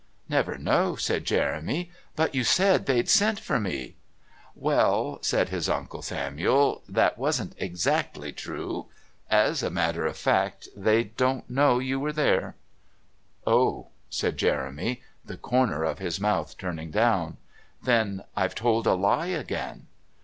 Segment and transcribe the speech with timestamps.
[0.27, 1.91] "Never know?" said Jeremy.
[2.15, 3.97] "But you said they'd sent for me."
[4.55, 8.87] "Well," said Uncle Samuel, "that wasn't exactly true.
[9.29, 12.55] As a matter of fact, they don't know you were there."
[13.45, 17.37] "Oh!" said Jeremy, the corner of his mouth turning down.
[17.83, 19.85] "Then I've told a lie again!"